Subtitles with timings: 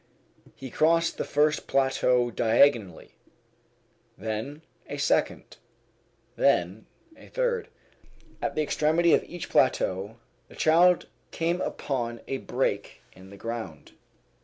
[0.55, 3.13] He crossed the first plateau diagonally,
[4.17, 5.57] then a second,
[6.35, 7.67] then a third.
[8.41, 10.17] At the extremity of each plateau
[10.47, 13.91] the child came upon a break in the ground.